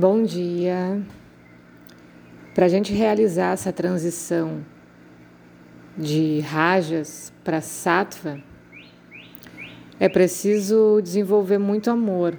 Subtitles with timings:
[0.00, 1.02] Bom dia.
[2.54, 4.64] Para a gente realizar essa transição
[5.96, 8.38] de rajas para sattva,
[9.98, 12.38] é preciso desenvolver muito amor,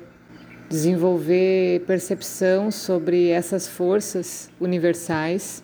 [0.70, 5.62] desenvolver percepção sobre essas forças universais.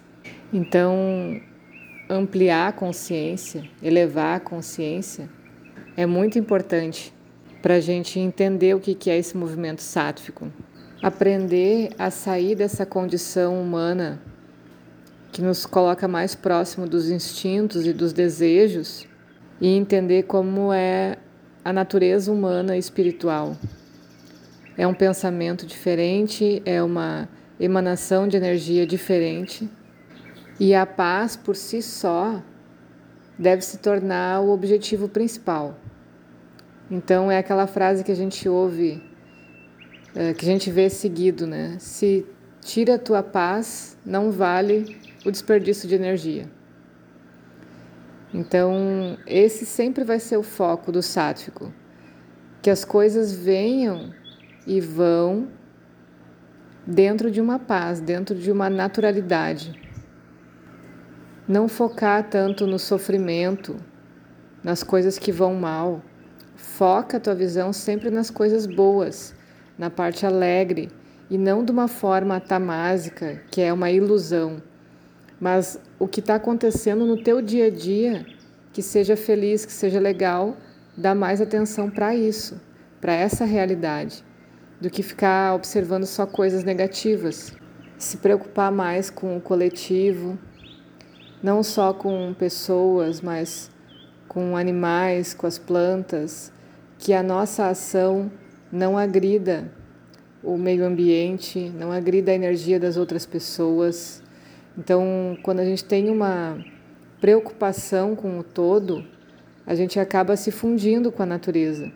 [0.51, 1.39] Então,
[2.09, 5.29] ampliar a consciência, elevar a consciência,
[5.95, 7.13] é muito importante
[7.61, 10.51] para a gente entender o que é esse movimento sátfico
[11.01, 14.19] aprender a sair dessa condição humana
[15.31, 19.05] que nos coloca mais próximo dos instintos e dos desejos
[19.59, 21.17] e entender como é
[21.63, 23.57] a natureza humana e espiritual.
[24.77, 27.27] É um pensamento diferente, é uma
[27.59, 29.69] emanação de energia diferente
[30.59, 32.41] e a paz por si só
[33.37, 35.77] deve se tornar o objetivo principal.
[36.89, 39.03] Então é aquela frase que a gente ouve
[40.15, 41.75] é, que a gente vê seguido, né?
[41.77, 42.25] Se
[42.61, 46.49] tira a tua paz, não vale o desperdício de energia.
[48.33, 51.71] Então, esse sempre vai ser o foco do sático,
[52.61, 54.13] que as coisas venham
[54.65, 55.49] e vão
[56.87, 59.79] dentro de uma paz, dentro de uma naturalidade.
[61.47, 63.75] Não focar tanto no sofrimento,
[64.63, 66.01] nas coisas que vão mal.
[66.55, 69.34] Foca a tua visão sempre nas coisas boas
[69.77, 70.89] na parte alegre
[71.29, 74.61] e não de uma forma tamásica, que é uma ilusão,
[75.39, 78.25] mas o que está acontecendo no teu dia a dia,
[78.71, 80.55] que seja feliz, que seja legal,
[80.95, 82.59] dá mais atenção para isso,
[83.01, 84.23] para essa realidade,
[84.79, 87.53] do que ficar observando só coisas negativas.
[87.97, 90.37] Se preocupar mais com o coletivo,
[91.41, 93.69] não só com pessoas, mas
[94.27, 96.51] com animais, com as plantas,
[96.97, 98.31] que a nossa ação
[98.75, 99.71] não agrida
[100.43, 104.21] o meio ambiente, não agrida a energia das outras pessoas.
[104.77, 106.57] Então, quando a gente tem uma
[107.21, 109.03] preocupação com o todo,
[109.65, 111.89] a gente acaba se fundindo com a natureza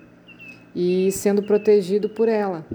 [0.74, 2.66] e sendo protegido por ela.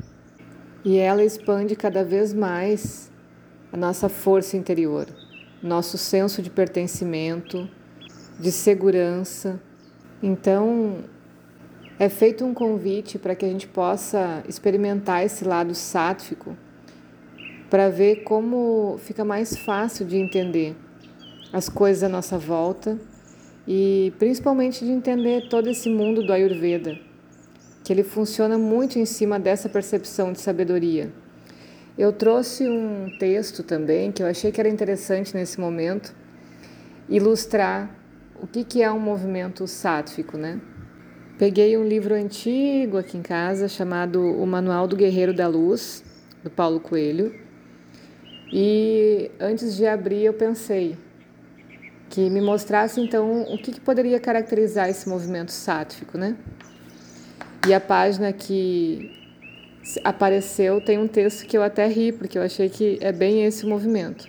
[0.85, 3.11] E ela expande cada vez mais
[3.73, 5.07] a nossa força interior,
[5.63, 7.69] nosso senso de pertencimento,
[8.39, 9.59] de segurança.
[10.23, 10.99] Então,
[11.99, 16.57] é feito um convite para que a gente possa experimentar esse lado sátfico,
[17.71, 20.77] para ver como fica mais fácil de entender
[21.53, 22.99] as coisas à nossa volta
[23.67, 26.99] e principalmente de entender todo esse mundo do Ayurveda,
[27.83, 31.13] que ele funciona muito em cima dessa percepção de sabedoria.
[31.97, 36.13] Eu trouxe um texto também que eu achei que era interessante nesse momento
[37.09, 37.89] ilustrar
[38.43, 40.61] o que, é um movimento sátfico, né?
[41.37, 46.05] Peguei um livro antigo aqui em casa chamado O Manual do Guerreiro da Luz,
[46.45, 47.35] do Paulo Coelho.
[48.53, 50.97] E antes de abrir, eu pensei
[52.09, 56.37] que me mostrasse então o que, que poderia caracterizar esse movimento sático, né?
[57.67, 59.11] E a página que
[60.05, 63.67] apareceu tem um texto que eu até ri, porque eu achei que é bem esse
[63.67, 64.29] o movimento.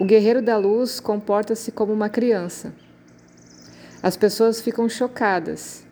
[0.00, 2.72] O guerreiro da luz comporta-se como uma criança
[4.02, 5.84] as pessoas ficam chocadas.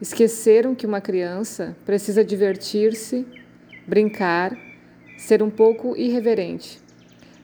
[0.00, 3.26] Esqueceram que uma criança precisa divertir-se,
[3.86, 4.56] brincar,
[5.16, 6.80] ser um pouco irreverente,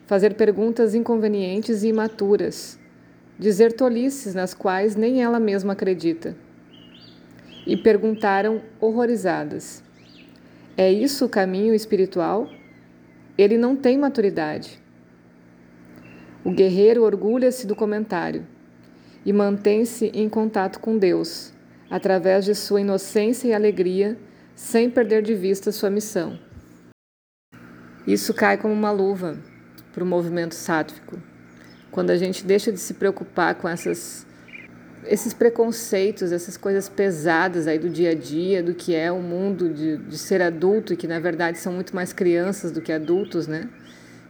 [0.05, 2.77] fazer perguntas inconvenientes e imaturas,
[3.39, 6.35] dizer tolices nas quais nem ela mesma acredita.
[7.65, 9.81] E perguntaram horrorizadas:
[10.77, 12.49] É isso o caminho espiritual?
[13.37, 14.79] Ele não tem maturidade.
[16.43, 18.45] O guerreiro orgulha-se do comentário
[19.25, 21.53] e mantém-se em contato com Deus,
[21.89, 24.17] através de sua inocência e alegria,
[24.55, 26.37] sem perder de vista sua missão.
[28.05, 29.37] Isso cai como uma luva
[29.93, 31.17] para o movimento sátvico.
[31.91, 34.25] Quando a gente deixa de se preocupar com essas
[35.05, 39.69] esses preconceitos, essas coisas pesadas aí do dia a dia, do que é o mundo
[39.69, 43.45] de, de ser adulto, e que na verdade são muito mais crianças do que adultos,
[43.45, 43.69] né?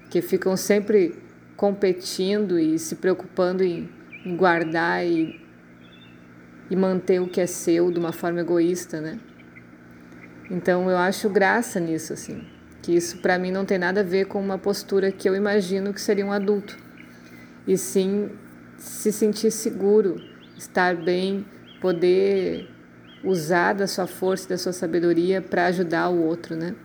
[0.10, 1.16] Que ficam sempre
[1.56, 3.88] competindo e se preocupando em
[4.26, 5.40] guardar e,
[6.70, 9.20] e manter o que é seu de uma forma egoísta, né?
[10.50, 12.44] Então eu acho graça nisso, assim,
[12.82, 15.94] que isso para mim não tem nada a ver com uma postura que eu imagino
[15.94, 16.78] que seria um adulto,
[17.66, 18.30] e sim
[18.78, 20.22] se sentir seguro,
[20.58, 21.46] estar bem,
[21.82, 22.70] poder
[23.24, 26.76] usar da sua força e da sua sabedoria para ajudar o outro, né?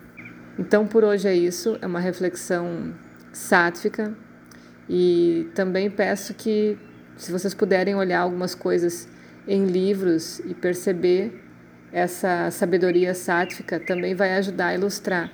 [0.58, 2.94] Então por hoje é isso, é uma reflexão
[3.32, 4.14] sátrica
[4.88, 6.78] e também peço que
[7.18, 9.08] se vocês puderem olhar algumas coisas
[9.46, 11.44] em livros e perceber
[11.92, 15.30] essa sabedoria sática, também vai ajudar a ilustrar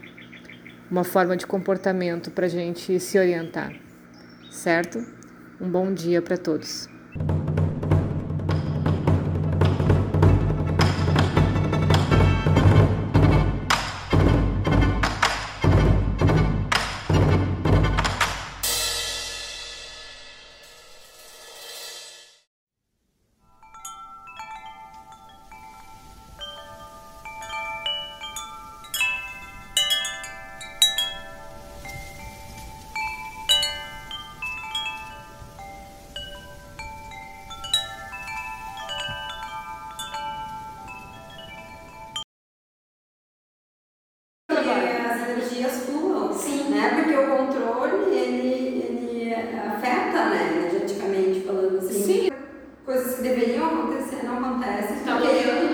[0.90, 3.72] uma forma de comportamento para a gente se orientar,
[4.50, 5.04] certo?
[5.60, 6.88] Um bom dia para todos.
[46.84, 47.02] né?
[47.02, 50.52] Porque o controle, ele, ele afeta, né?
[50.56, 52.02] Energeticamente falando assim.
[52.02, 52.30] Sim.
[52.84, 54.98] Coisas que deveriam acontecer não acontecem.
[55.04, 55.73] Tá porque...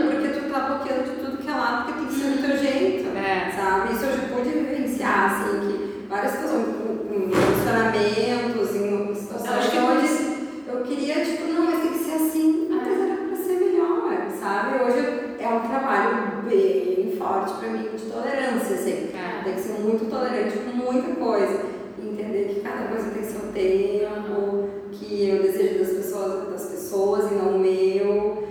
[23.61, 28.50] tempo, que eu desejo das pessoas, das pessoas e não o meu.